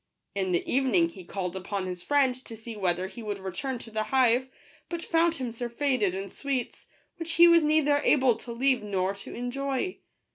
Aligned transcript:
In 0.33 0.51
the 0.51 0.65
evening 0.67 1.09
he 1.09 1.23
called 1.23 1.55
upon 1.55 1.85
his 1.85 2.01
friend 2.01 2.33
to 2.45 2.57
see 2.57 2.75
whether 2.75 3.05
he 3.05 3.21
would 3.21 3.37
return 3.37 3.77
to 3.77 3.91
the 3.91 4.05
hive; 4.05 4.49
but 4.89 5.03
found 5.03 5.35
him 5.35 5.51
surfeited 5.51 6.15
in 6.15 6.31
sweets, 6.31 6.87
which 7.17 7.33
he 7.33 7.47
was 7.47 7.61
neither 7.63 7.99
able 7.99 8.35
to 8.37 8.51
leave 8.51 8.81
nor 8.81 9.13
to 9.13 9.35
enjoy. 9.35 9.99